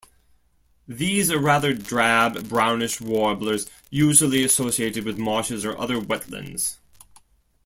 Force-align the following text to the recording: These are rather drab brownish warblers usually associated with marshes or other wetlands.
These 0.87 1.29
are 1.29 1.37
rather 1.37 1.75
drab 1.75 2.49
brownish 2.49 2.99
warblers 2.99 3.69
usually 3.91 4.43
associated 4.43 5.05
with 5.05 5.19
marshes 5.19 5.63
or 5.63 5.77
other 5.77 5.99
wetlands. 6.01 6.77